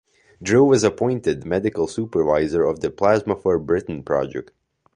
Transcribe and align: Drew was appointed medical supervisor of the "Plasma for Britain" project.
Drew 0.41 0.63
was 0.63 0.83
appointed 0.83 1.45
medical 1.45 1.85
supervisor 1.85 2.63
of 2.63 2.79
the 2.79 2.89
"Plasma 2.89 3.35
for 3.35 3.59
Britain" 3.59 4.01
project. 4.01 4.49